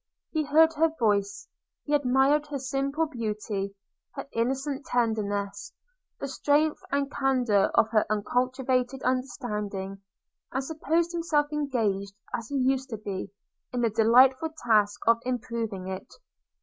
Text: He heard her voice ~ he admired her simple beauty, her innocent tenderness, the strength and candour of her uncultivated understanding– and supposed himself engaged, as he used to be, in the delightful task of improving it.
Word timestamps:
He 0.31 0.41
heard 0.45 0.73
her 0.73 0.89
voice 0.97 1.47
~ 1.65 1.83
he 1.85 1.93
admired 1.93 2.47
her 2.47 2.57
simple 2.57 3.05
beauty, 3.05 3.75
her 4.15 4.27
innocent 4.31 4.83
tenderness, 4.87 5.71
the 6.19 6.27
strength 6.27 6.79
and 6.91 7.11
candour 7.11 7.65
of 7.75 7.87
her 7.91 8.07
uncultivated 8.09 9.03
understanding– 9.03 10.01
and 10.53 10.63
supposed 10.63 11.11
himself 11.11 11.51
engaged, 11.53 12.15
as 12.33 12.47
he 12.49 12.55
used 12.55 12.89
to 12.89 12.97
be, 12.97 13.29
in 13.71 13.81
the 13.81 13.91
delightful 13.91 14.49
task 14.65 14.99
of 15.05 15.19
improving 15.23 15.87
it. 15.87 16.11